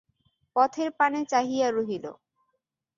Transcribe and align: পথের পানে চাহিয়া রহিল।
পথের 0.55 0.89
পানে 0.99 1.19
চাহিয়া 1.25 1.67
রহিল। 1.71 2.05